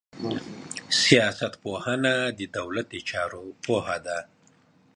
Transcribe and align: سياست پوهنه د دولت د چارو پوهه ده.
سياست 1.03 1.53
پوهنه 1.63 2.15
د 2.37 2.39
دولت 2.57 2.85
د 2.93 2.95
چارو 3.09 3.43
پوهه 3.63 3.97
ده. 4.05 4.19